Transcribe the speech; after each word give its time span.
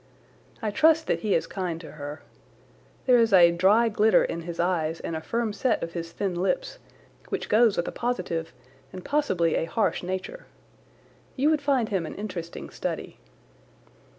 I 0.63 0.71
trust 0.71 1.05
that 1.05 1.19
he 1.19 1.35
is 1.35 1.45
kind 1.45 1.79
to 1.79 1.91
her. 1.91 2.23
There 3.05 3.19
is 3.19 3.31
a 3.31 3.51
dry 3.51 3.87
glitter 3.87 4.23
in 4.25 4.41
his 4.41 4.59
eyes 4.59 4.99
and 4.99 5.15
a 5.15 5.21
firm 5.21 5.53
set 5.53 5.83
of 5.83 5.93
his 5.93 6.11
thin 6.11 6.33
lips, 6.33 6.79
which 7.29 7.47
goes 7.49 7.77
with 7.77 7.87
a 7.87 7.91
positive 7.91 8.51
and 8.91 9.05
possibly 9.05 9.53
a 9.53 9.65
harsh 9.65 10.01
nature. 10.01 10.47
You 11.35 11.51
would 11.51 11.61
find 11.61 11.89
him 11.89 12.07
an 12.07 12.15
interesting 12.15 12.71
study. 12.71 13.19